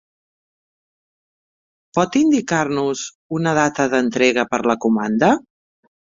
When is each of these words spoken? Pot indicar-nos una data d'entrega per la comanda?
Pot 1.97 2.17
indicar-nos 2.21 3.05
una 3.41 3.55
data 3.59 3.87
d'entrega 3.93 4.49
per 4.57 4.63
la 4.73 4.79
comanda? 4.89 5.33